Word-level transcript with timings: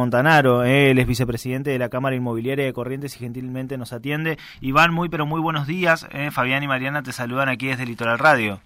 Montanaro, 0.00 0.64
él 0.64 0.98
es 0.98 1.06
vicepresidente 1.06 1.68
de 1.68 1.78
la 1.78 1.90
Cámara 1.90 2.16
Inmobiliaria 2.16 2.64
de 2.64 2.72
Corrientes 2.72 3.14
y 3.16 3.18
gentilmente 3.18 3.76
nos 3.76 3.92
atiende. 3.92 4.38
Iván, 4.62 4.94
muy 4.94 5.10
pero 5.10 5.26
muy 5.26 5.40
buenos 5.40 5.66
días. 5.66 6.06
Fabián 6.32 6.62
y 6.62 6.68
Mariana 6.68 7.02
te 7.02 7.12
saludan 7.12 7.50
aquí 7.50 7.66
desde 7.66 7.84
Litoral 7.84 8.18
Radio. 8.18 8.60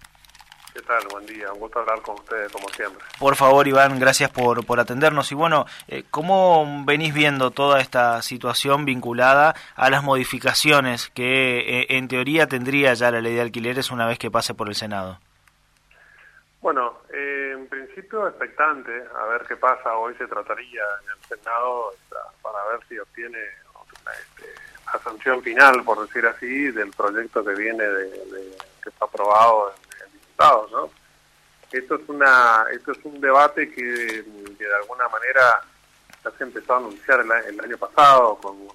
¿Qué 0.74 0.80
tal? 0.82 1.04
Buen 1.08 1.24
día. 1.26 1.52
Un 1.52 1.60
gusto 1.60 1.78
hablar 1.80 2.02
con 2.02 2.16
ustedes 2.16 2.50
como 2.50 2.68
siempre. 2.68 3.04
Por 3.18 3.36
favor, 3.36 3.66
Iván, 3.68 4.00
gracias 4.00 4.30
por, 4.30 4.66
por 4.66 4.80
atendernos. 4.80 5.30
Y 5.30 5.34
bueno, 5.36 5.66
eh, 5.86 6.04
¿cómo 6.10 6.82
venís 6.84 7.14
viendo 7.14 7.52
toda 7.52 7.80
esta 7.80 8.20
situación 8.22 8.84
vinculada 8.84 9.54
a 9.76 9.90
las 9.90 10.02
modificaciones 10.02 11.10
que 11.10 11.80
eh, 11.80 11.86
en 11.90 12.08
teoría 12.08 12.48
tendría 12.48 12.94
ya 12.94 13.12
la 13.12 13.20
ley 13.20 13.34
de 13.34 13.40
alquileres 13.40 13.92
una 13.92 14.06
vez 14.06 14.18
que 14.18 14.32
pase 14.32 14.54
por 14.54 14.68
el 14.68 14.74
Senado? 14.74 15.20
Bueno, 16.64 16.96
eh, 17.12 17.50
en 17.52 17.66
principio 17.66 18.26
expectante 18.26 18.90
a 19.14 19.26
ver 19.26 19.44
qué 19.46 19.54
pasa. 19.54 19.98
Hoy 19.98 20.14
se 20.14 20.26
trataría 20.26 20.80
en 21.02 21.10
el 21.10 21.28
Senado 21.28 21.92
para 22.40 22.64
ver 22.68 22.80
si 22.88 22.98
obtiene 22.98 23.38
este, 23.38 24.98
sanción 25.04 25.42
final, 25.42 25.84
por 25.84 26.00
decir 26.06 26.24
así, 26.24 26.70
del 26.70 26.90
proyecto 26.92 27.44
que 27.44 27.54
viene 27.54 27.84
de, 27.84 28.56
que 28.82 28.88
está 28.88 29.04
aprobado 29.04 29.74
¿no? 30.72 30.88
Esto 31.70 31.96
es 31.96 32.08
una, 32.08 32.64
esto 32.72 32.92
es 32.92 33.04
un 33.04 33.20
debate 33.20 33.70
que, 33.70 33.82
de 33.82 34.74
alguna 34.80 35.06
manera 35.10 35.60
ya 36.24 36.30
se 36.30 36.44
empezó 36.44 36.72
a 36.72 36.78
anunciar 36.78 37.20
el, 37.20 37.60
año 37.60 37.76
pasado, 37.76 38.38
cuando, 38.40 38.74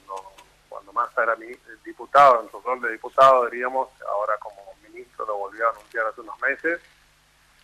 cuando 0.69 0.93
Massa 0.93 1.23
era 1.23 1.35
diputado, 1.83 2.43
en 2.43 2.51
su 2.51 2.61
rol 2.61 2.81
de 2.81 2.91
diputado, 2.91 3.45
diríamos, 3.49 3.89
ahora 4.07 4.37
como 4.37 4.75
ministro 4.87 5.25
lo 5.25 5.37
volvió 5.37 5.65
a 5.65 5.71
anunciar 5.71 6.05
hace 6.05 6.21
unos 6.21 6.39
meses. 6.39 6.79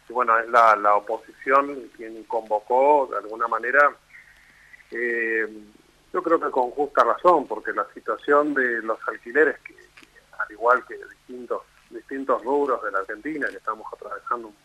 Y 0.07 0.13
bueno, 0.13 0.37
es 0.39 0.47
la, 0.49 0.75
la 0.75 0.95
oposición 0.95 1.89
quien 1.95 2.23
convocó 2.25 3.07
de 3.11 3.17
alguna 3.17 3.47
manera, 3.47 3.95
eh, 4.91 5.47
yo 6.13 6.23
creo 6.23 6.39
que 6.39 6.51
con 6.51 6.71
justa 6.71 7.03
razón, 7.03 7.47
porque 7.47 7.73
la 7.73 7.85
situación 7.93 8.53
de 8.53 8.81
los 8.81 8.99
alquileres, 9.07 9.59
que 9.59 9.75
al 10.37 10.51
igual 10.51 10.85
que 10.85 10.95
distintos 10.95 11.63
distintos 11.89 12.43
rubros 12.43 12.83
de 12.83 12.91
la 12.91 12.99
Argentina, 12.99 13.47
que 13.47 13.57
estamos 13.57 13.85
atravesando 13.93 14.47
un 14.49 14.55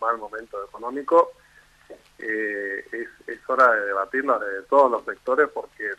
mal 0.00 0.18
momento 0.18 0.62
económico, 0.64 1.32
eh, 2.18 2.84
es, 3.26 3.38
hora 3.48 3.70
de 3.72 3.86
debatirlo 3.86 4.38
de 4.38 4.62
todos 4.62 4.90
los 4.90 5.04
sectores 5.04 5.48
porque 5.52 5.90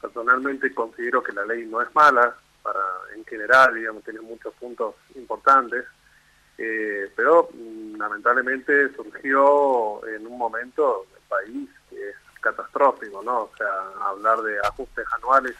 personalmente 0.00 0.74
considero 0.74 1.22
que 1.22 1.32
la 1.32 1.44
ley 1.44 1.64
no 1.66 1.80
es 1.80 1.94
mala, 1.94 2.34
para 2.62 2.80
en 3.14 3.24
general, 3.24 3.74
digamos, 3.74 4.02
tiene 4.02 4.20
muchos 4.20 4.52
puntos 4.54 4.96
importantes, 5.14 5.84
eh, 6.58 7.10
pero 7.14 7.48
mm, 7.52 7.96
lamentablemente 7.96 8.94
surgió 8.94 10.06
en 10.06 10.26
un 10.26 10.38
momento 10.38 11.06
del 11.12 11.22
país 11.28 11.68
que 11.90 12.10
es 12.10 12.16
catastrófico, 12.40 13.22
¿no? 13.22 13.42
O 13.42 13.50
sea, 13.56 14.08
hablar 14.08 14.40
de 14.42 14.58
ajustes 14.60 15.06
anuales 15.14 15.56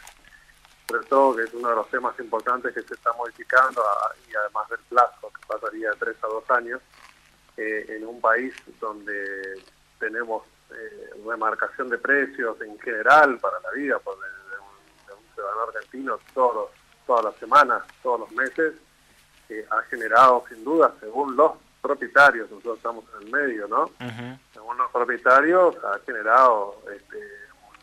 sobre 0.87 1.05
todo 1.07 1.35
que 1.35 1.43
es 1.43 1.53
uno 1.53 1.69
de 1.69 1.75
los 1.75 1.89
temas 1.89 2.17
importantes 2.19 2.73
que 2.73 2.81
se 2.81 2.93
está 2.93 3.11
modificando 3.13 3.83
y 4.29 4.35
además 4.35 4.69
del 4.69 4.79
plazo 4.89 5.31
que 5.33 5.45
pasaría 5.47 5.91
de 5.91 5.97
tres 5.97 6.15
a 6.23 6.27
dos 6.27 6.49
años 6.49 6.81
eh, 7.57 7.85
en 7.89 8.07
un 8.07 8.21
país 8.21 8.53
donde 8.79 9.61
tenemos 9.99 10.43
eh, 10.71 11.09
remarcación 11.25 11.89
de 11.89 11.97
precios 11.97 12.59
en 12.61 12.79
general 12.79 13.37
para 13.39 13.59
la 13.59 13.71
vida 13.71 13.99
por 13.99 14.15
de, 14.17 14.25
un, 15.13 15.33
ciudadano 15.33 15.63
argentino 15.63 16.19
todos 16.33 16.71
todas 17.05 17.25
las 17.25 17.35
semanas, 17.37 17.83
todos 18.03 18.21
los 18.21 18.31
meses, 18.33 18.73
eh, 19.49 19.65
ha 19.69 19.81
generado 19.83 20.43
sin 20.49 20.63
duda, 20.63 20.93
según 20.99 21.35
los 21.35 21.53
propietarios, 21.81 22.49
nosotros 22.49 22.77
estamos 22.77 23.05
en 23.15 23.27
el 23.27 23.31
medio, 23.31 23.67
¿no? 23.67 23.89
Según 24.53 24.77
los 24.77 24.91
propietarios, 24.91 25.75
ha 25.83 25.99
generado 26.05 26.81
este, 26.93 27.17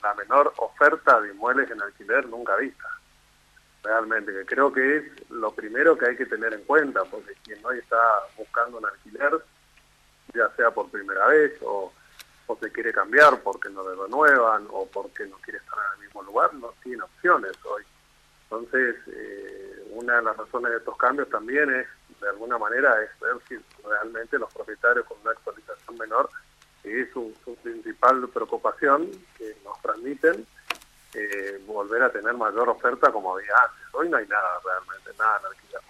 la 0.03 0.15
menor 0.15 0.53
oferta 0.59 1.21
de 1.21 1.31
inmuebles 1.31 1.71
en 1.71 1.81
alquiler 1.81 2.29
nunca 2.29 2.57
vista 2.57 2.89
realmente, 3.85 4.33
que 4.33 4.47
creo 4.47 4.73
que 4.73 4.97
es 4.97 5.31
lo 5.31 5.53
primero 5.53 5.97
que 5.97 6.07
hay 6.07 6.17
que 6.17 6.27
tener 6.27 6.55
en 6.55 6.65
cuenta, 6.65 7.05
porque 7.05 7.35
quien 7.45 7.65
hoy 7.65 7.79
está 7.79 8.01
buscando 8.37 8.79
un 8.79 8.87
alquiler, 8.87 9.33
ya 10.35 10.49
sea 10.57 10.71
por 10.71 10.89
primera 10.89 11.27
vez 11.27 11.53
o, 11.63 11.93
o 12.47 12.57
se 12.57 12.73
quiere 12.73 12.93
cambiar 12.93 13.41
porque 13.43 13.69
no 13.69 13.89
le 13.89 13.95
renuevan 14.03 14.67
o 14.71 14.87
porque 14.87 15.27
no 15.27 15.37
quiere 15.37 15.59
estar 15.59 15.79
en 15.79 16.01
el 16.01 16.07
mismo 16.07 16.23
lugar, 16.23 16.53
no 16.55 16.73
tiene 16.83 17.03
opciones 17.03 17.53
hoy. 17.65 17.85
Entonces, 18.55 18.97
eh, 19.09 19.85
una 19.91 20.17
de 20.17 20.23
las 20.23 20.37
razones 20.37 20.71
de 20.71 20.79
estos 20.79 20.97
cambios 20.97 21.29
también 21.29 21.69
es, 21.75 21.87
de 22.21 22.29
alguna 22.29 22.59
manera, 22.59 22.95
es 23.03 23.11
ver 23.21 23.37
si 23.49 23.57
realmente 23.87 24.39
los 24.39 24.53
propietarios 24.53 25.05
con 25.07 25.19
una 25.23 25.33
actualización 25.33 25.99
menor, 25.99 26.31
es 26.85 27.11
su, 27.13 27.35
su 27.45 27.55
principal 27.57 28.29
preocupación, 28.29 29.11
que 29.37 29.57
nos 29.65 29.81
transmiten, 29.81 30.47
eh, 31.15 31.61
volver 31.67 32.03
a 32.03 32.11
tener 32.11 32.35
mayor 32.35 32.69
oferta 32.69 33.11
como 33.11 33.35
había 33.35 33.53
antes. 33.63 33.95
Hoy 33.95 34.09
no 34.09 34.17
hay 34.17 34.27
nada 34.27 34.49
realmente, 34.65 35.11
nada 35.19 35.41
en 35.41 35.47
alquiler. 35.47 35.81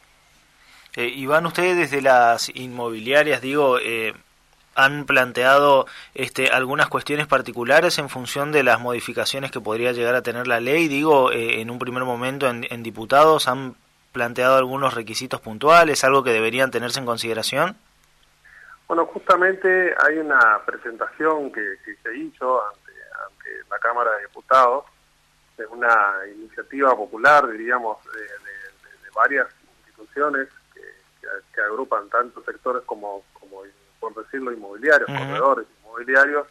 Eh, 0.96 1.08
y 1.08 1.26
van 1.26 1.46
ustedes 1.46 1.76
desde 1.76 2.02
las 2.02 2.48
inmobiliarias, 2.54 3.40
digo, 3.40 3.78
eh, 3.78 4.14
han 4.74 5.04
planteado 5.06 5.86
este, 6.14 6.48
algunas 6.48 6.88
cuestiones 6.88 7.26
particulares 7.26 7.98
en 7.98 8.08
función 8.08 8.52
de 8.52 8.62
las 8.62 8.80
modificaciones 8.80 9.50
que 9.50 9.60
podría 9.60 9.92
llegar 9.92 10.14
a 10.14 10.22
tener 10.22 10.46
la 10.46 10.60
ley. 10.60 10.88
Digo, 10.88 11.32
eh, 11.32 11.60
en 11.60 11.70
un 11.70 11.78
primer 11.78 12.04
momento 12.04 12.48
en, 12.48 12.82
diputados 12.82 13.48
han 13.48 13.74
planteado 14.12 14.56
algunos 14.56 14.94
requisitos 14.94 15.40
puntuales, 15.40 16.04
algo 16.04 16.22
que 16.22 16.32
deberían 16.32 16.70
tenerse 16.70 17.00
en 17.00 17.06
consideración. 17.06 17.76
Bueno, 18.86 19.06
justamente 19.06 19.94
hay 20.06 20.18
una 20.18 20.60
presentación 20.64 21.50
que, 21.50 21.76
que 21.84 21.96
se 22.02 22.16
hizo 22.16 22.62
ante, 22.66 22.92
ante 23.26 23.68
la 23.70 23.78
Cámara 23.78 24.10
de 24.16 24.26
Diputados 24.26 24.84
es 25.56 25.66
una 25.68 26.16
iniciativa 26.34 26.96
popular, 26.96 27.48
diríamos, 27.48 27.98
de, 28.04 29.10
varias 29.14 29.46
instituciones 29.86 30.48
que, 30.74 31.60
agrupan 31.60 32.08
tanto 32.08 32.42
sectores 32.42 32.82
como, 32.82 33.22
por 34.12 34.24
decirlo, 34.24 34.52
inmobiliarios, 34.52 35.08
corredores 35.08 35.66
inmobiliarios, 35.80 36.46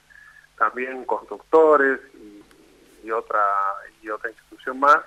también 0.58 1.06
constructores 1.06 2.00
y, 3.04 3.12
otra 3.12 3.44
y 4.02 4.10
otra 4.10 4.30
institución 4.30 4.80
más, 4.80 5.00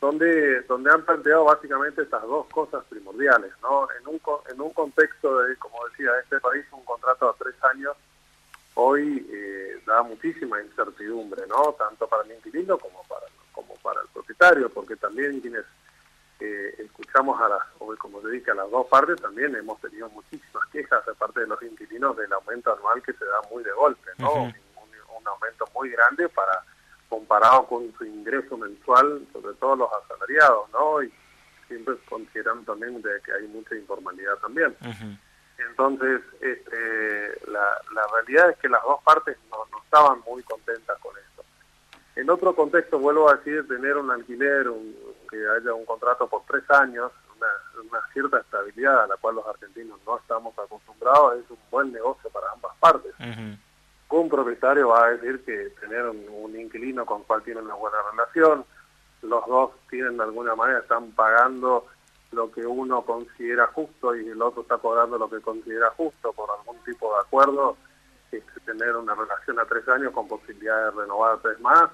donde 0.00 0.62
donde 0.62 0.90
han 0.90 1.04
planteado 1.04 1.44
básicamente 1.44 2.02
estas 2.02 2.22
dos 2.22 2.46
cosas 2.46 2.82
primordiales, 2.88 3.52
¿no? 3.62 3.86
En 4.00 4.06
un 4.08 4.20
en 4.50 4.60
un 4.60 4.70
contexto 4.70 5.40
de, 5.40 5.56
como 5.56 5.86
decía, 5.88 6.10
este 6.22 6.40
país 6.40 6.64
un 6.72 6.84
contrato 6.84 7.28
a 7.28 7.36
tres 7.38 7.54
años 7.64 7.96
hoy 8.74 9.26
eh, 9.30 9.82
da 9.86 10.02
muchísima 10.02 10.62
incertidumbre, 10.62 11.42
¿no? 11.48 11.72
Tanto 11.72 12.06
para 12.06 12.22
el 12.22 12.32
inquilino 12.32 12.78
como 12.78 13.02
para 13.08 13.26
como 13.52 13.74
para 13.82 14.00
el 14.00 14.08
propietario, 14.08 14.70
porque 14.70 14.96
también 14.96 15.40
quienes 15.40 15.64
eh, 16.40 16.74
escuchamos 16.78 17.40
a 17.40 17.48
las, 17.48 17.62
como 17.98 18.22
se 18.22 18.28
dice, 18.28 18.50
a 18.52 18.54
las 18.54 18.70
dos 18.70 18.86
partes, 18.86 19.20
también 19.20 19.54
hemos 19.56 19.80
tenido 19.80 20.08
muchísimas 20.10 20.64
quejas 20.70 21.04
de 21.04 21.14
parte 21.14 21.40
de 21.40 21.46
los 21.48 21.60
inquilinos 21.62 22.16
del 22.16 22.32
aumento 22.32 22.72
anual 22.76 23.02
que 23.02 23.12
se 23.12 23.24
da 23.24 23.40
muy 23.50 23.64
de 23.64 23.72
golpe, 23.72 24.10
¿no? 24.18 24.44
un, 24.44 24.54
aumento 25.26 25.66
muy 25.74 25.90
grande 25.90 26.28
para 26.30 26.62
comparado 27.08 27.66
con 27.66 27.92
su 27.98 28.04
ingreso 28.04 28.56
mensual, 28.56 29.26
sobre 29.32 29.52
todo 29.54 29.76
los 29.76 29.90
asalariados, 30.04 30.70
¿no? 30.70 31.02
Y 31.02 31.12
siempre 31.66 31.94
considerando 32.08 32.72
también 32.72 33.02
de 33.02 33.20
que 33.22 33.32
hay 33.32 33.46
mucha 33.48 33.74
informalidad 33.74 34.36
también. 34.36 34.74
Entonces, 35.58 36.22
este, 36.40 37.50
la, 37.50 37.80
la 37.92 38.06
realidad 38.12 38.50
es 38.50 38.58
que 38.58 38.68
las 38.68 38.82
dos 38.84 39.02
partes 39.02 39.36
no, 39.50 39.66
no 39.70 39.78
estaban 39.82 40.20
muy 40.26 40.42
contentas 40.44 40.98
con 41.00 41.12
esto. 41.18 41.37
En 42.18 42.28
otro 42.28 42.52
contexto, 42.52 42.98
vuelvo 42.98 43.30
a 43.30 43.36
decir, 43.36 43.68
tener 43.68 43.96
un 43.96 44.10
alquiler, 44.10 44.66
que 45.30 45.36
haya 45.36 45.72
un 45.72 45.84
contrato 45.84 46.26
por 46.26 46.42
tres 46.48 46.68
años, 46.68 47.12
una, 47.36 48.00
cierta 48.12 48.40
estabilidad 48.40 49.04
a 49.04 49.06
la 49.06 49.16
cual 49.18 49.36
los 49.36 49.46
argentinos 49.46 50.00
no 50.04 50.18
estamos 50.18 50.52
acostumbrados, 50.58 51.38
es 51.38 51.48
un 51.48 51.58
buen 51.70 51.92
negocio 51.92 52.28
para 52.30 52.50
ambas 52.50 52.76
partes. 52.80 53.14
Un 54.10 54.28
propietario 54.28 54.88
va 54.88 55.04
a 55.04 55.10
decir 55.10 55.44
que 55.44 55.70
tener 55.80 56.06
un, 56.06 56.58
inquilino 56.58 57.06
con 57.06 57.22
cual 57.22 57.40
tiene 57.44 57.60
una 57.60 57.74
buena 57.74 57.98
relación, 58.10 58.64
los 59.22 59.46
dos 59.46 59.70
tienen 59.88 60.16
de 60.16 60.24
alguna 60.24 60.56
manera, 60.56 60.80
están 60.80 61.12
pagando 61.12 61.86
lo 62.32 62.50
que 62.50 62.66
uno 62.66 63.02
considera 63.02 63.68
justo 63.68 64.16
y 64.16 64.28
el 64.28 64.42
otro 64.42 64.62
está 64.62 64.76
cobrando 64.78 65.18
lo 65.18 65.30
que 65.30 65.40
considera 65.40 65.90
justo 65.90 66.32
por 66.32 66.50
algún 66.50 66.82
tipo 66.82 67.14
de 67.14 67.20
acuerdo, 67.20 67.76
es 68.32 68.42
tener 68.66 68.96
una 68.96 69.14
relación 69.14 69.60
a 69.60 69.64
tres 69.66 69.88
años 69.88 70.12
con 70.12 70.26
posibilidad 70.26 70.86
de 70.86 71.00
renovar 71.02 71.38
tres 71.42 71.60
más, 71.60 71.88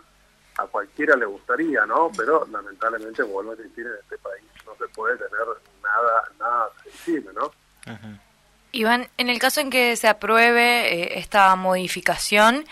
a 0.56 0.66
cualquiera 0.66 1.16
le 1.16 1.26
gustaría, 1.26 1.84
¿no? 1.86 2.10
Pero 2.16 2.46
lamentablemente, 2.50 3.22
vuelvo 3.22 3.52
a 3.52 3.56
decir, 3.56 3.86
en 3.86 3.94
este 4.00 4.18
país 4.18 4.44
no 4.66 4.74
se 4.76 4.86
puede 4.94 5.16
tener 5.16 5.46
nada, 5.82 6.22
nada 6.38 6.68
sensible, 6.82 7.30
¿no? 7.34 7.50
Iván, 8.72 9.08
en 9.18 9.28
el 9.28 9.38
caso 9.38 9.60
en 9.60 9.70
que 9.70 9.94
se 9.96 10.08
apruebe 10.08 10.92
eh, 10.92 11.18
esta 11.18 11.54
modificación, 11.56 12.64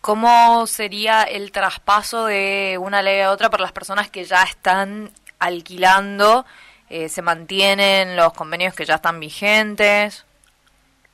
¿cómo 0.00 0.66
sería 0.66 1.22
el 1.22 1.52
traspaso 1.52 2.26
de 2.26 2.78
una 2.80 3.02
ley 3.02 3.20
a 3.20 3.30
otra 3.30 3.50
para 3.50 3.62
las 3.62 3.72
personas 3.72 4.10
que 4.10 4.24
ya 4.24 4.42
están 4.42 5.10
alquilando? 5.38 6.44
Eh, 6.90 7.08
¿Se 7.08 7.22
mantienen 7.22 8.16
los 8.16 8.32
convenios 8.32 8.74
que 8.74 8.84
ya 8.84 8.96
están 8.96 9.20
vigentes? 9.20 10.24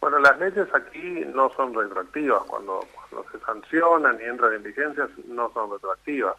Bueno, 0.01 0.19
las 0.19 0.39
leyes 0.39 0.69
aquí 0.75 1.25
no 1.35 1.51
son 1.57 1.75
retroactivas. 1.75 2.43
Cuando, 2.45 2.87
no 3.15 3.25
se 3.31 3.39
sancionan 3.45 4.19
ni 4.19 4.25
entran 4.25 4.53
en 4.55 4.63
vigencia 4.63 5.09
no 5.27 5.51
son 5.53 5.71
retroactivas. 5.71 6.37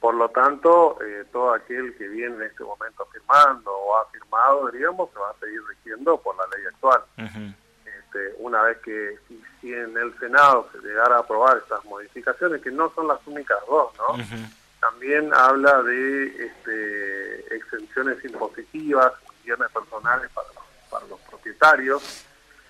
Por 0.00 0.14
lo 0.16 0.28
tanto, 0.28 0.98
eh, 1.02 1.24
todo 1.32 1.54
aquel 1.54 1.96
que 1.96 2.06
viene 2.08 2.36
en 2.36 2.42
este 2.42 2.62
momento 2.62 3.06
firmando 3.06 3.72
o 3.72 3.96
ha 3.96 4.06
firmado, 4.10 4.70
diríamos, 4.70 5.10
se 5.10 5.18
va 5.18 5.30
a 5.30 5.38
seguir 5.40 5.62
rigiendo 5.66 6.18
por 6.18 6.36
la 6.36 6.44
ley 6.54 6.66
actual. 6.66 7.00
este, 7.86 8.34
una 8.38 8.62
vez 8.62 8.78
que 8.78 9.18
si, 9.60 9.72
en 9.72 9.96
el 9.96 10.16
Senado 10.18 10.68
se 10.72 10.86
llegara 10.86 11.16
a 11.16 11.20
aprobar 11.20 11.56
estas 11.56 11.82
modificaciones, 11.86 12.60
que 12.60 12.70
no 12.70 12.92
son 12.94 13.08
las 13.08 13.18
únicas 13.26 13.58
dos, 13.66 13.92
¿no? 13.96 14.22
También 14.78 15.32
habla 15.32 15.82
de 15.82 16.26
este, 16.26 17.56
exenciones 17.56 18.22
impositivas, 18.26 19.10
bienes 19.42 19.70
personales 19.70 20.30
para 20.34 20.48
los, 20.48 20.90
para 20.90 21.06
los 21.06 21.20
propietarios, 21.20 22.26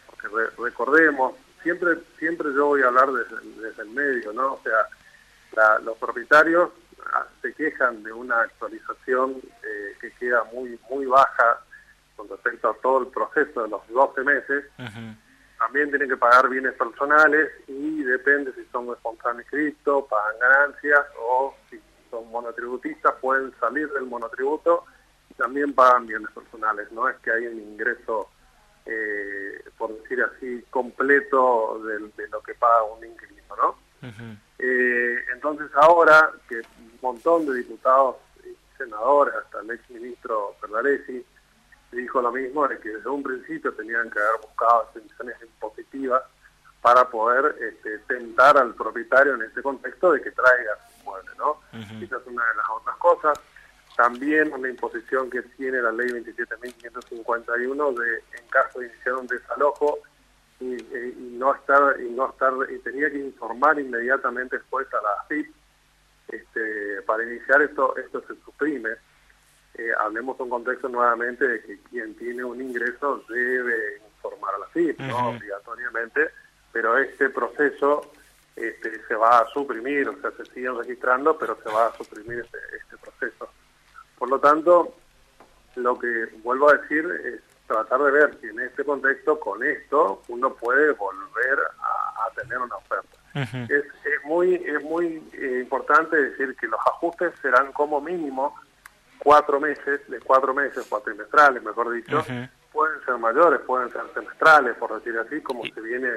porque 0.07 0.29
recordemos, 0.57 1.35
siempre 1.65 1.99
siempre 2.19 2.53
yo 2.55 2.67
voy 2.67 2.83
a 2.83 2.87
hablar 2.87 3.09
desde, 3.11 3.83
el 3.83 3.89
medio, 3.89 4.33
¿no? 4.33 4.53
O 4.53 4.61
sea, 4.63 5.79
los 5.81 5.97
propietarios 5.99 6.71
ah, 7.13 7.27
se 7.43 7.53
quejan 7.55 8.03
de 8.05 8.13
una 8.13 8.43
actualización 8.43 9.41
eh, 9.63 9.97
que 10.01 10.13
queda 10.13 10.45
muy 10.53 10.79
muy 10.89 11.07
baja 11.07 11.61
con 12.15 12.29
respecto 12.29 12.71
a 12.71 12.75
todo 12.75 13.01
el 13.01 13.07
proceso 13.09 13.65
de 13.65 13.69
los 13.69 13.89
12 13.89 14.23
meses. 14.23 14.65
También 15.59 15.89
tienen 15.89 16.09
que 16.09 16.17
pagar 16.17 16.49
bienes 16.49 16.75
personales 16.75 17.51
y 17.67 18.03
depende 18.03 18.53
si 18.53 18.65
son 18.71 18.89
responsables 18.89 19.47
cripto, 19.49 20.07
pagan 20.07 20.39
ganancias 20.39 21.07
o 21.19 21.55
si 21.71 21.81
son 22.11 22.31
monotributistas 22.31 23.15
pueden 23.21 23.53
salir 23.59 23.89
del 23.93 24.05
monotributo 24.05 24.85
y 25.31 25.35
también 25.35 25.73
pagan 25.73 26.07
bienes 26.07 26.31
personales. 26.33 26.93
No 26.93 27.09
es 27.09 27.17
que 27.19 27.33
hay 27.33 27.47
un 27.47 27.61
ingreso 27.61 28.29
eh, 28.87 29.65
por 29.79 29.97
decir 30.01 30.23
así, 30.23 30.65
completo 30.71 31.81
de, 31.85 32.29
lo 32.29 32.43
que 32.43 32.55
paga 32.55 32.83
un 32.85 33.05
inquilino, 33.05 33.57
¿no? 33.57 33.77
eh, 34.59 35.17
entonces 35.33 35.71
ahora 35.75 36.31
que 36.49 36.57
un 36.57 36.99
montón 37.01 37.47
de 37.47 37.55
diputados 37.55 38.17
y 38.45 38.55
senadores, 38.77 39.35
hasta 39.35 39.61
el 39.61 39.71
ex 39.71 39.91
ministro 39.91 40.55
dijo 41.93 42.21
lo 42.21 42.33
mismo, 42.33 42.67
de 42.69 42.79
que 42.79 42.91
desde 42.91 43.09
un 43.09 43.23
principio 43.23 43.73
tenían 43.73 44.11
que 44.11 44.19
haber 44.19 44.41
buscado 44.43 44.83
extensiones 44.85 45.37
impositivas 45.43 46.23
para 46.83 47.09
poder 47.09 47.57
este, 47.61 47.99
tentar 48.01 48.59
al 48.59 48.75
propietario 48.75 49.35
en 49.35 49.43
este 49.43 49.63
contexto 49.63 50.13
de 50.13 50.21
que 50.21 50.31
traiga 50.33 50.77
su 50.99 51.05
mueble, 51.05 51.31
¿no? 51.39 51.61
Esa 51.73 52.17
es 52.17 52.27
una 52.27 52.45
de 52.47 52.57
las 52.57 52.67
otras 52.71 52.97
cosas 52.97 53.39
también 53.97 54.53
una 54.53 54.69
imposición 54.69 55.31
que 55.31 55.43
tiene 55.43 55.81
la 55.81 55.93
ley 55.93 56.09
27.551 56.09 57.95
de 57.95 58.15
en 58.39 58.49
caso 58.49 58.81
de 58.81 58.87
iniciar 58.87 59.15
un 59.15 59.27
desalojo 59.27 59.99
y, 60.61 60.75
eh, 60.75 61.15
no 61.17 61.55
estar 61.55 62.01
y 62.01 62.11
no 62.11 62.31
estar 62.31 62.53
y 62.71 62.79
tenía 62.81 63.11
que 63.11 63.19
informar 63.19 63.79
inmediatamente 63.79 64.57
después 64.59 64.87
a 64.93 65.03
la 65.03 65.21
AFIP 65.23 65.55
este, 66.29 67.03
para 67.03 67.23
iniciar 67.25 67.63
esto 67.63 67.97
esto 67.97 68.21
se 68.23 68.35
suprime. 68.45 68.91
Eh, 69.75 69.91
hablemos 70.01 70.39
un 70.41 70.51
contexto 70.51 70.89
nuevamente 70.89 71.47
de 71.47 71.61
que 71.63 71.79
quien 71.91 72.15
tiene 72.17 72.45
un 72.45 72.61
ingreso 72.61 73.25
debe 73.29 74.01
informar 74.17 74.55
a 74.55 74.59
la 74.59 74.67
AFIP 74.67 74.99
no 75.01 75.31
obligatoriamente 75.31 76.31
pero 76.73 76.99
este 76.99 77.29
proceso 77.31 78.13
este, 78.57 79.05
se 79.07 79.15
va 79.15 79.41
a 79.41 79.47
suprimir 79.49 80.09
o 80.09 80.21
sea 80.21 80.33
se 80.33 80.45
siguen 80.47 80.79
registrando 80.79 81.37
pero 81.39 81.57
se 81.63 81.71
va 81.71 81.87
a 81.87 81.97
suprimir 81.97 82.41
este, 82.41 82.59
este 82.77 82.97
proceso 82.99 83.49
por 84.25 84.31
lo 84.31 84.41
tanto, 84.41 84.95
lo 85.75 85.99
que 85.99 86.25
vuelvo 86.43 86.71
a 86.71 86.79
decir 86.79 87.05
es 87.27 87.43
tratar 87.67 88.01
de 88.05 88.11
ver 88.11 88.39
si 88.41 88.47
en 88.47 88.59
este 88.59 88.83
contexto, 88.83 89.39
con 89.39 89.63
esto, 89.63 90.23
uno 90.29 90.55
puede 90.55 90.93
volver 90.93 91.59
a, 91.79 92.31
tener 92.35 92.57
una 92.57 92.75
oferta. 92.75 93.19
es, 93.35 93.85
muy, 94.25 94.55
es 94.55 94.83
muy 94.83 95.23
eh, 95.35 95.61
importante 95.63 96.17
decir 96.17 96.57
que 96.57 96.67
los 96.69 96.81
ajustes 96.87 97.35
serán 97.43 97.71
como 97.73 98.01
mínimo 98.01 98.57
cuatro 99.19 99.61
meses, 99.61 100.01
de 100.09 100.19
cuatro 100.21 100.55
meses, 100.55 100.87
cuatrimestrales, 100.87 101.63
mejor 101.63 101.93
dicho, 101.93 102.25
pueden 102.73 103.05
ser 103.05 103.19
mayores, 103.19 103.61
pueden 103.61 103.93
ser 103.93 104.05
semestrales, 104.15 104.75
por 104.77 104.95
decir 104.95 105.19
así, 105.19 105.43
como 105.43 105.65
se 105.65 105.81
viene 105.83 106.09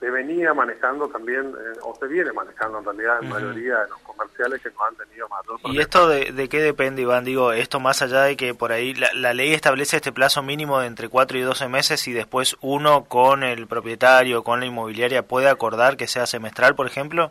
se 0.00 0.10
venía 0.10 0.52
manejando 0.52 1.08
también, 1.08 1.46
eh, 1.46 1.78
o 1.82 1.94
se 1.94 2.06
viene 2.06 2.32
manejando 2.32 2.78
en 2.78 2.84
realidad 2.84 3.22
en 3.22 3.28
mayoría 3.28 3.78
de 3.78 3.88
los 3.88 3.98
comerciales 4.00 4.60
que 4.60 4.70
nos 4.70 4.80
han 4.88 4.96
tenido 4.96 5.28
mayor 5.28 5.60
¿Y 5.72 5.80
esto 5.80 6.08
de, 6.08 6.48
qué 6.48 6.60
depende, 6.60 7.02
Iván? 7.02 7.24
Digo, 7.24 7.52
esto 7.52 7.80
más 7.80 8.02
allá 8.02 8.22
de 8.22 8.36
que 8.36 8.54
por 8.54 8.72
ahí 8.72 8.94
la, 8.94 9.32
ley 9.32 9.52
establece 9.52 9.96
este 9.96 10.12
plazo 10.12 10.42
mínimo 10.42 10.80
de 10.80 10.88
entre 10.88 11.08
4 11.08 11.38
y 11.38 11.42
12 11.42 11.68
meses 11.68 12.08
y 12.08 12.12
después 12.12 12.56
uno 12.60 13.04
con 13.04 13.42
el 13.42 13.66
propietario, 13.66 14.42
con 14.42 14.60
la 14.60 14.66
inmobiliaria, 14.66 15.22
puede 15.22 15.48
acordar 15.48 15.96
que 15.96 16.08
sea 16.08 16.26
semestral, 16.26 16.74
por 16.74 16.86
ejemplo? 16.86 17.30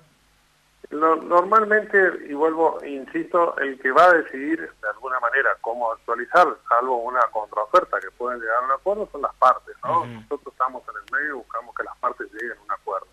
Normalmente, 0.93 2.25
y 2.27 2.33
vuelvo, 2.33 2.79
insisto, 2.85 3.57
el 3.57 3.79
que 3.79 3.91
va 3.91 4.05
a 4.05 4.13
decidir 4.13 4.59
de 4.59 4.89
alguna 4.89 5.19
manera 5.19 5.49
cómo 5.61 5.91
actualizar, 5.91 6.47
salvo 6.69 6.97
una 6.97 7.21
contraoferta 7.31 7.99
que 7.99 8.11
pueden 8.11 8.39
llegar 8.39 8.57
a 8.57 8.65
un 8.65 8.71
acuerdo, 8.71 9.09
son 9.11 9.21
las 9.21 9.33
partes, 9.35 9.75
¿no? 9.83 10.05
Nosotros 10.05 10.53
estamos 10.53 10.83
en 10.89 10.95
el 10.95 11.19
medio 11.19 11.35
y 11.35 11.37
buscamos 11.37 11.75
que 11.75 11.83
las 11.83 11.97
partes 11.97 12.31
lleguen 12.33 12.57
a 12.57 12.63
un 12.63 12.71
acuerdo. 12.71 13.07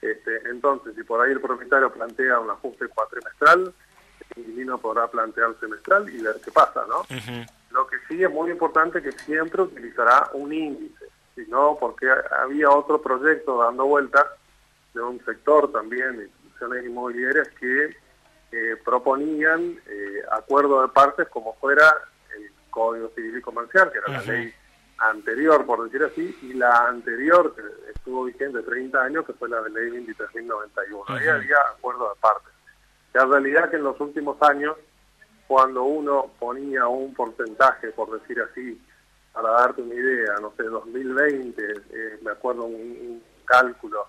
Este, 0.00 0.48
entonces, 0.48 0.94
si 0.94 1.02
por 1.02 1.20
ahí 1.20 1.32
el 1.32 1.40
propietario 1.40 1.92
plantea 1.92 2.38
un 2.38 2.50
ajuste 2.50 2.86
cuatrimestral, 2.88 3.72
el 4.36 4.42
inquilino 4.42 4.78
podrá 4.78 5.08
plantear 5.08 5.54
semestral 5.58 6.08
y 6.08 6.22
ver 6.22 6.36
qué 6.44 6.52
pasa, 6.52 6.84
¿no? 6.88 7.04
Lo 7.70 7.86
que 7.86 7.96
sí 8.08 8.22
es 8.22 8.30
muy 8.30 8.50
importante 8.50 9.02
que 9.02 9.12
siempre 9.12 9.62
utilizará 9.62 10.30
un 10.32 10.52
índice, 10.52 11.06
si 11.34 11.46
no, 11.46 11.76
porque 11.78 12.08
había 12.40 12.70
otro 12.70 13.00
proyecto 13.00 13.58
dando 13.58 13.86
vueltas 13.86 14.26
de 14.94 15.00
un 15.02 15.24
sector 15.24 15.70
también 15.70 16.30
inmobiliarias 16.84 17.48
que 17.60 17.96
eh, 18.52 18.76
proponían 18.84 19.78
eh, 19.86 20.22
acuerdo 20.32 20.82
de 20.82 20.88
partes 20.88 21.28
como 21.28 21.54
fuera 21.56 21.94
el 22.36 22.50
Código 22.70 23.10
Civil 23.14 23.38
y 23.38 23.42
Comercial, 23.42 23.90
que 23.92 23.98
era 23.98 24.08
la 24.08 24.22
ley 24.22 24.52
anterior, 24.98 25.64
por 25.66 25.84
decir 25.84 26.02
así, 26.02 26.36
y 26.42 26.54
la 26.54 26.88
anterior, 26.88 27.54
que 27.54 27.90
estuvo 27.92 28.24
vigente 28.24 28.62
30 28.62 29.00
años, 29.00 29.26
que 29.26 29.32
fue 29.34 29.48
la 29.48 29.60
de 29.62 29.70
ley 29.70 29.90
23.091. 29.90 31.04
Ahí 31.08 31.28
había 31.28 31.56
acuerdo 31.76 32.08
de 32.08 32.20
partes. 32.20 32.52
La 33.12 33.24
realidad 33.24 33.70
que 33.70 33.76
en 33.76 33.84
los 33.84 34.00
últimos 34.00 34.40
años, 34.42 34.76
cuando 35.46 35.84
uno 35.84 36.30
ponía 36.38 36.86
un 36.86 37.14
porcentaje, 37.14 37.88
por 37.92 38.18
decir 38.18 38.40
así, 38.40 38.80
para 39.32 39.50
darte 39.50 39.82
una 39.82 39.94
idea, 39.94 40.34
no 40.40 40.52
sé, 40.56 40.64
2020, 40.64 41.62
eh, 41.62 42.18
me 42.22 42.32
acuerdo 42.32 42.64
un 42.64 43.22
cálculo, 43.44 44.06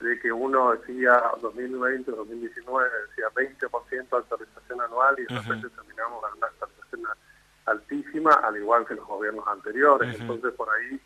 de 0.00 0.18
que 0.20 0.30
uno 0.30 0.72
decía 0.72 1.22
2020, 1.40 2.10
2019, 2.10 2.90
decía 3.08 3.26
20% 3.34 4.08
de 4.10 4.16
actualización 4.16 4.80
anual 4.80 5.16
y 5.18 5.32
de 5.32 5.40
repente 5.40 5.68
terminamos 5.70 6.20
con 6.20 6.36
una 6.36 6.46
actualización 6.46 7.02
altísima, 7.64 8.32
al 8.34 8.56
igual 8.56 8.86
que 8.86 8.94
los 8.94 9.06
gobiernos 9.06 9.46
anteriores. 9.48 10.20
Entonces, 10.20 10.52
por 10.52 10.68
ahí, 10.70 11.00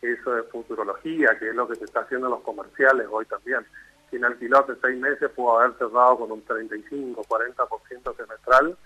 eso 0.00 0.38
es 0.38 0.46
futurología, 0.50 1.36
que 1.38 1.48
es 1.48 1.54
lo 1.54 1.66
que 1.66 1.74
se 1.74 1.84
está 1.84 2.00
haciendo 2.00 2.28
en 2.28 2.32
los 2.32 2.42
comerciales 2.42 3.06
hoy 3.10 3.26
también. 3.26 3.66
Quien 4.10 4.24
alquiló 4.24 4.58
hace 4.58 4.74
seis 4.80 4.98
meses 4.98 5.30
pudo 5.30 5.58
haber 5.58 5.76
cerrado 5.76 6.18
con 6.18 6.30
un 6.30 6.42
35, 6.42 7.24
40% 7.24 8.16
semestral, 8.16 8.76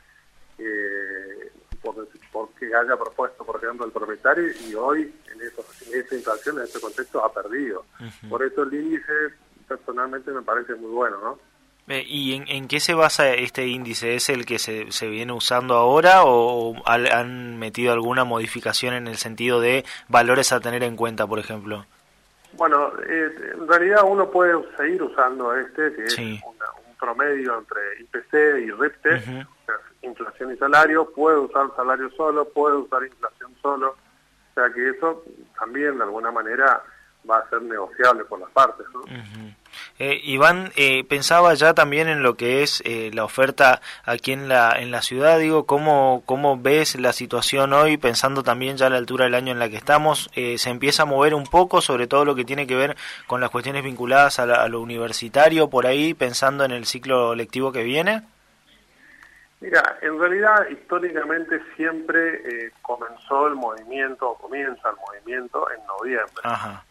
eh, 0.59 1.53
por, 1.83 2.09
porque 2.33 2.75
haya 2.75 2.97
propuesto, 2.97 3.45
por 3.45 3.63
ejemplo, 3.63 3.85
el 3.85 3.93
propietario, 3.93 4.51
y 4.67 4.75
hoy 4.75 5.15
en, 5.31 5.43
eso, 5.43 5.65
en 5.87 6.01
esa 6.01 6.15
inflación, 6.15 6.59
en 6.59 6.65
este 6.65 6.81
contexto, 6.81 7.23
ha 7.23 7.33
perdido. 7.33 7.85
Por 8.29 8.43
eso 8.43 8.63
el 8.63 8.73
índice 8.73 9.35
personalmente 9.71 10.33
me 10.33 10.43
parece 10.43 10.75
muy 10.75 10.91
bueno, 10.91 11.17
¿no? 11.23 11.39
Eh, 11.89 12.05
¿Y 12.07 12.35
en, 12.35 12.69
qué 12.69 12.79
se 12.79 12.95
basa 12.95 13.33
este 13.33 13.67
índice? 13.67 14.15
¿Es 14.15 14.29
el 14.29 14.45
que 14.47 14.59
se, 14.59 14.93
se 14.93 15.09
viene 15.09 15.33
usando 15.33 15.75
ahora 15.75 16.23
o 16.25 16.75
han 16.87 17.59
metido 17.59 17.93
alguna 17.93 18.25
modificación 18.25 18.95
en 18.95 19.07
el 19.07 19.17
sentido 19.17 19.61
de 19.61 19.85
valores 20.09 20.53
a 20.53 20.61
tener 20.61 20.83
en 20.83 20.97
cuenta, 20.97 21.27
por 21.27 21.39
ejemplo? 21.39 21.87
Bueno, 22.53 22.93
eh, 23.09 23.31
en 23.55 23.67
realidad 23.67 24.03
uno 24.05 24.31
puede 24.31 24.55
seguir 24.77 25.03
usando 25.03 25.55
este, 25.57 25.93
que 25.95 26.05
es 26.05 26.19
un 26.19 26.97
promedio 26.99 27.59
entre 27.59 27.81
IPC 28.01 28.67
y 28.67 28.71
RIPTE, 28.71 29.47
inflación 30.03 30.53
y 30.53 30.57
salario, 30.57 31.11
puede 31.11 31.39
usar 31.39 31.75
salario 31.75 32.11
solo, 32.11 32.45
puede 32.49 32.77
usar 32.77 33.05
inflación 33.05 33.53
solo, 33.63 33.91
o 33.91 34.55
sea 34.55 34.73
que 34.73 34.91
eso 34.91 35.25
también 35.59 35.99
de 35.99 36.05
alguna 36.05 36.31
manera 36.31 36.83
va 37.29 37.39
a 37.39 37.49
ser 37.49 37.63
negociable 37.63 38.25
por 38.25 38.41
las 38.41 38.51
partes. 38.51 38.87
¿no? 38.95 39.03
Eh, 40.03 40.19
Iván, 40.25 40.73
eh, 40.77 41.05
pensaba 41.05 41.53
ya 41.53 41.75
también 41.75 42.09
en 42.09 42.23
lo 42.23 42.35
que 42.35 42.63
es 42.63 42.83
eh, 42.87 43.11
la 43.13 43.23
oferta 43.23 43.83
aquí 44.07 44.33
en 44.33 44.49
la, 44.49 44.73
en 44.79 44.91
la 44.91 45.03
ciudad, 45.03 45.39
digo, 45.39 45.67
¿cómo, 45.67 46.23
¿cómo 46.25 46.59
ves 46.59 46.99
la 46.99 47.13
situación 47.13 47.75
hoy, 47.75 47.99
pensando 47.99 48.43
también 48.43 48.79
ya 48.79 48.87
a 48.87 48.91
la 48.91 48.97
altura 48.97 49.27
del 49.27 49.35
año 49.35 49.53
en 49.53 49.59
la 49.59 49.69
que 49.69 49.77
estamos? 49.77 50.31
¿Se 50.33 50.71
empieza 50.71 51.03
a 51.03 51.07
mover 51.07 51.35
un 51.35 51.45
poco 51.45 51.83
sobre 51.83 52.07
todo 52.07 52.25
lo 52.25 52.35
que 52.35 52.47
tiene 52.47 52.67
que 52.67 52.77
ver 52.77 52.97
con 53.27 53.43
las 53.43 53.51
cuestiones 53.51 53.85
vinculadas 53.85 54.39
a, 54.39 54.69
lo 54.69 54.81
universitario, 54.81 55.69
por 55.69 55.87
ahí, 55.87 56.15
pensando 56.15 56.65
en 56.65 56.71
el 56.71 56.87
ciclo 56.87 57.35
lectivo 57.35 57.71
que 57.71 57.85
viene? 57.85 58.23
Mira, 59.61 59.99
en 60.01 60.19
realidad 60.19 60.67
históricamente 60.71 61.61
siempre 61.77 62.73
comenzó 62.81 63.49
el 63.49 63.55
movimiento, 63.55 64.31
o 64.31 64.39
comienza 64.39 64.89
el 64.89 64.97
movimiento 64.97 65.71
en 65.71 65.87
noviembre. 65.87 66.41
Ajá 66.43 66.85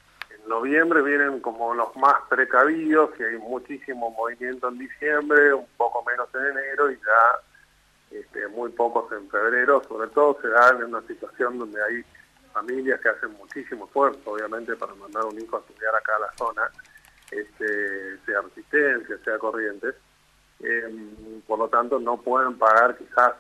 noviembre 0.50 1.02
vienen 1.02 1.40
como 1.40 1.74
los 1.74 1.96
más 1.96 2.16
precavidos, 2.28 3.12
que 3.12 3.26
hay 3.26 3.38
muchísimo 3.38 4.12
movimiento 4.12 4.68
en 4.68 4.80
diciembre, 4.80 5.54
un 5.54 5.68
poco 5.78 6.04
menos 6.04 6.28
en 6.34 6.58
enero 6.58 6.92
y 6.92 6.96
ya 6.96 8.20
este, 8.20 8.48
muy 8.50 8.72
pocos 8.72 9.10
en 9.12 9.30
febrero, 9.30 9.82
sobre 9.88 10.10
todo 10.10 10.38
se 10.42 10.50
da 10.50 10.70
en 10.72 10.86
una 10.86 11.02
situación 11.04 11.60
donde 11.60 11.80
hay 11.82 12.04
familias 12.52 13.00
que 13.00 13.10
hacen 13.10 13.32
muchísimo 13.34 13.86
esfuerzo, 13.86 14.32
obviamente, 14.32 14.76
para 14.76 14.94
mandar 14.96 15.24
un 15.26 15.40
hijo 15.40 15.58
a 15.58 15.60
estudiar 15.60 15.96
acá 15.96 16.16
a 16.16 16.20
la 16.20 16.34
zona, 16.36 16.64
este, 17.32 18.18
sea 18.26 18.42
resistencia, 18.42 19.18
sea 19.24 19.38
corrientes, 19.38 19.96
em, 20.62 21.42
por 21.48 21.60
lo 21.60 21.70
tanto 21.70 22.00
no 22.00 22.18
pueden 22.18 22.58
pagar 22.58 22.98
quizás 22.98 23.34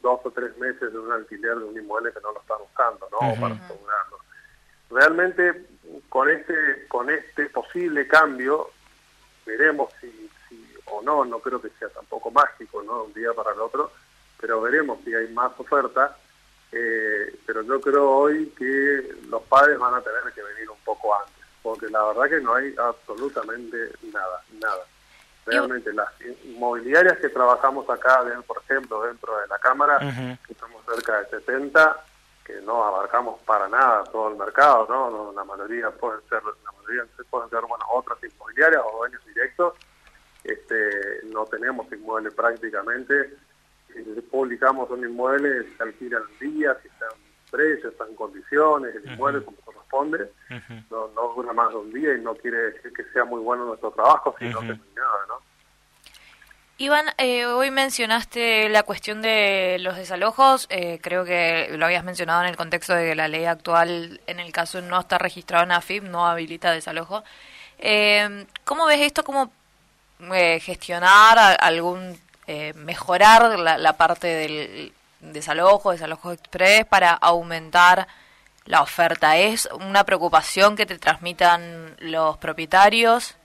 dos 0.00 0.20
o 0.24 0.30
tres 0.30 0.56
meses 0.58 0.92
de 0.92 0.98
un 0.98 1.10
alquiler 1.10 1.58
de 1.58 1.64
un 1.64 1.76
inmueble 1.76 2.12
que 2.12 2.20
no 2.20 2.32
lo 2.32 2.40
están 2.40 2.58
usando, 2.72 3.08
¿no? 3.10 3.18
Para 3.40 3.54
asegurarlo. 3.54 4.18
Realmente 4.92 5.66
con 6.08 6.28
este 6.28 6.86
con 6.88 7.10
este 7.10 7.46
posible 7.46 8.06
cambio 8.06 8.70
veremos 9.46 9.92
si, 10.00 10.30
si 10.48 10.74
o 10.86 11.02
no, 11.02 11.24
no 11.24 11.38
creo 11.38 11.60
que 11.60 11.70
sea 11.78 11.88
tampoco 11.88 12.30
mágico, 12.30 12.82
¿no? 12.82 13.04
Un 13.04 13.14
día 13.14 13.32
para 13.34 13.52
el 13.52 13.60
otro, 13.60 13.90
pero 14.40 14.60
veremos 14.60 14.98
si 15.04 15.14
hay 15.14 15.28
más 15.32 15.52
oferta. 15.58 16.16
Eh, 16.74 17.38
pero 17.44 17.62
yo 17.62 17.80
creo 17.80 18.10
hoy 18.10 18.46
que 18.56 19.14
los 19.28 19.42
padres 19.42 19.78
van 19.78 19.94
a 19.94 20.00
tener 20.00 20.22
que 20.34 20.42
venir 20.42 20.70
un 20.70 20.78
poco 20.84 21.14
antes, 21.14 21.44
porque 21.62 21.88
la 21.88 22.02
verdad 22.04 22.30
que 22.30 22.40
no 22.40 22.54
hay 22.54 22.74
absolutamente 22.78 23.76
nada, 24.10 24.42
nada. 24.58 24.84
Realmente 25.44 25.92
las 25.92 26.08
inmobiliarias 26.44 27.18
que 27.18 27.28
trabajamos 27.28 27.88
acá, 27.90 28.22
por 28.46 28.62
ejemplo, 28.62 29.02
dentro 29.02 29.36
de 29.38 29.48
la 29.48 29.58
Cámara, 29.58 29.98
que 30.46 30.52
estamos 30.52 30.82
cerca 30.86 31.20
de 31.20 31.40
70, 31.40 32.04
que 32.44 32.60
no 32.62 32.84
abarcamos 32.84 33.40
para 33.42 33.68
nada 33.68 34.04
todo 34.04 34.30
el 34.30 34.36
mercado, 34.36 34.86
¿no? 34.88 35.32
la 35.32 35.44
mayoría 35.44 35.90
pueden 35.90 36.20
ser, 36.28 36.42
la 36.42 36.72
mayoría 36.72 37.04
pueden 37.30 37.50
ser, 37.50 37.60
bueno, 37.60 37.84
otras 37.92 38.18
inmobiliarias 38.22 38.82
o 38.84 38.98
dueños 38.98 39.24
directos, 39.26 39.74
este, 40.44 41.20
no 41.32 41.44
tenemos 41.46 41.90
inmuebles 41.92 42.34
prácticamente, 42.34 43.36
si 43.92 44.02
publicamos 44.22 44.90
un 44.90 45.04
inmueble, 45.04 45.64
se 45.76 45.82
alquila 45.82 46.18
en 46.18 46.52
día, 46.52 46.76
si 46.82 46.88
está 46.88 47.06
en 47.06 47.50
precio, 47.50 47.90
está 47.90 48.06
en 48.06 48.16
condiciones, 48.16 48.94
el 48.96 49.12
inmueble 49.12 49.44
como 49.44 49.56
corresponde, 49.58 50.32
no, 50.90 51.08
no 51.08 51.34
dura 51.34 51.52
más 51.52 51.68
de 51.70 51.76
un 51.76 51.92
día 51.92 52.14
y 52.14 52.20
no 52.20 52.34
quiere 52.34 52.72
decir 52.72 52.92
que 52.92 53.04
sea 53.12 53.24
muy 53.24 53.40
bueno 53.40 53.66
nuestro 53.66 53.90
trabajo, 53.90 54.34
sino 54.38 54.60
que 54.60 54.66
no 54.68 54.78
nada, 54.96 55.26
¿no? 55.28 55.51
Iván, 56.82 57.06
eh, 57.16 57.46
hoy 57.46 57.70
mencionaste 57.70 58.68
la 58.68 58.82
cuestión 58.82 59.22
de 59.22 59.76
los 59.78 59.94
desalojos, 59.94 60.66
eh, 60.68 60.98
creo 61.00 61.24
que 61.24 61.68
lo 61.78 61.86
habías 61.86 62.02
mencionado 62.02 62.42
en 62.42 62.48
el 62.48 62.56
contexto 62.56 62.92
de 62.92 63.10
que 63.10 63.14
la 63.14 63.28
ley 63.28 63.44
actual, 63.44 64.20
en 64.26 64.40
el 64.40 64.50
caso 64.50 64.80
no 64.80 64.98
está 64.98 65.16
registrado 65.16 65.62
en 65.62 65.70
AFIP, 65.70 66.02
no 66.02 66.26
habilita 66.26 66.72
desalojo. 66.72 67.22
Eh, 67.78 68.46
¿Cómo 68.64 68.86
ves 68.86 69.00
esto? 69.00 69.22
¿Cómo 69.22 69.52
eh, 70.34 70.58
gestionar 70.58 71.56
algún, 71.60 72.20
mejorar 72.74 73.60
la, 73.60 73.78
la, 73.78 73.92
parte 73.92 74.26
del 74.26 74.92
desalojo, 75.20 75.92
desalojo 75.92 76.32
express 76.32 76.84
para 76.84 77.12
aumentar 77.12 78.08
la 78.64 78.82
oferta? 78.82 79.36
¿Es 79.36 79.66
una 79.66 80.02
preocupación 80.02 80.74
que 80.74 80.86
te 80.86 80.98
transmitan 80.98 81.94
los 82.00 82.38
propietarios? 82.38 83.36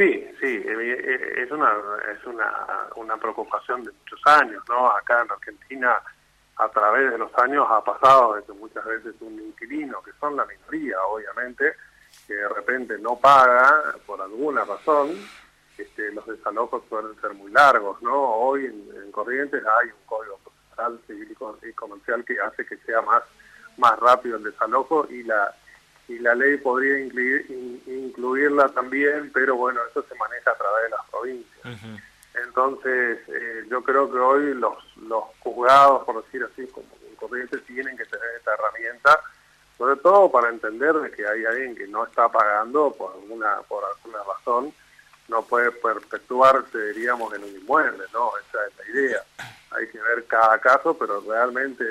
Sí, 0.00 0.26
sí, 0.40 0.64
es 0.66 1.50
una 1.50 1.70
es 2.10 2.24
una, 2.24 2.50
una 2.96 3.18
preocupación 3.18 3.84
de 3.84 3.92
muchos 3.92 4.18
años, 4.24 4.64
¿no? 4.66 4.90
Acá 4.92 5.20
en 5.20 5.30
Argentina, 5.30 6.00
a 6.56 6.68
través 6.70 7.10
de 7.10 7.18
los 7.18 7.30
años, 7.36 7.66
ha 7.68 7.84
pasado 7.84 8.36
de 8.36 8.44
que 8.44 8.52
muchas 8.54 8.82
veces 8.86 9.14
un 9.20 9.38
inquilino, 9.38 10.00
que 10.00 10.12
son 10.18 10.36
la 10.36 10.46
minoría, 10.46 10.96
obviamente, 11.04 11.74
que 12.26 12.32
de 12.32 12.48
repente 12.48 12.96
no 12.96 13.16
paga 13.16 13.94
por 14.06 14.22
alguna 14.22 14.64
razón, 14.64 15.10
este, 15.76 16.10
los 16.12 16.26
desalojos 16.26 16.82
suelen 16.88 17.20
ser 17.20 17.34
muy 17.34 17.50
largos, 17.50 18.00
¿no? 18.00 18.36
Hoy 18.36 18.64
en, 18.64 19.12
Corrientes 19.12 19.62
hay 19.82 19.88
un 19.88 20.06
código 20.06 20.38
procesal 20.38 20.98
civil 21.06 21.30
y 21.30 21.74
comercial 21.74 22.24
que 22.24 22.40
hace 22.40 22.64
que 22.64 22.78
sea 22.86 23.02
más 23.02 23.22
más 23.76 23.98
rápido 23.98 24.38
el 24.38 24.44
desalojo 24.44 25.06
y 25.10 25.24
la 25.24 25.54
y 26.10 26.18
la 26.18 26.34
ley 26.34 26.56
podría 26.56 26.98
incluir, 26.98 27.46
incluirla 27.86 28.68
también, 28.70 29.30
pero 29.32 29.54
bueno, 29.54 29.80
eso 29.88 30.04
se 30.08 30.14
maneja 30.16 30.50
a 30.50 30.56
través 30.56 30.84
de 30.84 30.90
las 30.90 31.08
provincias. 31.08 32.00
Entonces, 32.46 33.18
eh, 33.28 33.64
yo 33.70 33.80
creo 33.84 34.10
que 34.10 34.18
hoy 34.18 34.54
los, 34.54 34.74
los 34.96 35.22
juzgados, 35.38 36.04
por 36.04 36.24
decir 36.24 36.42
así, 36.42 36.66
como 36.66 36.88
corrientes, 37.16 37.64
tienen 37.64 37.96
que 37.96 38.04
tener 38.06 38.26
esta 38.38 38.54
herramienta, 38.54 39.20
sobre 39.78 39.96
todo 40.00 40.32
para 40.32 40.48
entender 40.48 40.94
de 40.94 41.12
que 41.12 41.24
hay 41.24 41.44
alguien 41.44 41.76
que 41.76 41.86
no 41.86 42.04
está 42.04 42.28
pagando 42.28 42.92
por 42.92 43.12
alguna, 43.12 43.60
por 43.68 43.84
alguna 43.84 44.18
razón, 44.24 44.74
no 45.28 45.42
puede 45.42 45.70
perpetuarse, 45.70 46.92
diríamos, 46.92 47.32
en 47.34 47.44
un 47.44 47.50
inmueble, 47.50 48.04
¿no? 48.12 48.32
Esa 48.48 48.66
es 48.66 48.78
la 48.78 49.00
idea. 49.00 49.22
Hay 49.70 49.86
que 49.86 50.00
ver 50.00 50.24
cada 50.26 50.58
caso, 50.58 50.98
pero 50.98 51.20
realmente 51.20 51.84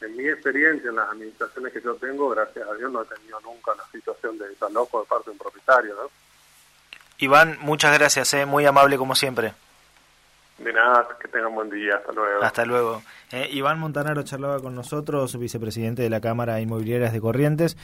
en 0.00 0.16
mi 0.16 0.28
experiencia 0.28 0.90
en 0.90 0.96
las 0.96 1.08
administraciones 1.08 1.72
que 1.72 1.80
yo 1.80 1.94
tengo, 1.94 2.28
gracias 2.30 2.68
a 2.68 2.74
Dios 2.74 2.90
no 2.92 3.02
he 3.02 3.06
tenido 3.06 3.40
nunca 3.40 3.72
una 3.72 3.84
situación 3.90 4.38
de 4.38 4.48
desalojo 4.48 5.00
de 5.00 5.06
parte 5.06 5.30
de 5.30 5.32
un 5.32 5.38
propietario, 5.38 5.94
¿no? 5.94 6.10
Iván, 7.18 7.56
muchas 7.60 7.96
gracias, 7.96 8.34
¿eh? 8.34 8.44
muy 8.44 8.66
amable 8.66 8.98
como 8.98 9.14
siempre. 9.14 9.54
De 10.58 10.72
nada, 10.72 11.06
que 11.20 11.28
tengan 11.28 11.54
buen 11.54 11.68
día, 11.68 11.96
hasta 11.96 12.12
luego. 12.12 12.42
Hasta 12.42 12.64
luego. 12.64 13.02
Eh, 13.30 13.48
Iván 13.52 13.78
Montanaro 13.78 14.22
charlaba 14.22 14.58
con 14.60 14.74
nosotros, 14.74 15.38
vicepresidente 15.38 16.00
de 16.00 16.08
la 16.08 16.22
Cámara 16.22 16.60
Inmobiliarias 16.60 17.12
de 17.12 17.20
Corrientes. 17.20 17.76